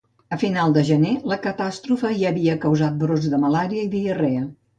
A 0.35 0.37
final 0.43 0.71
de 0.77 0.83
gener, 0.87 1.11
la 1.31 1.37
catàstrofe 1.43 2.11
ja 2.23 2.31
havia 2.33 2.57
causat 2.65 2.99
brots 3.05 3.29
de 3.37 3.43
malària 3.45 3.87
i 3.87 3.93
diarrea. 3.95 4.43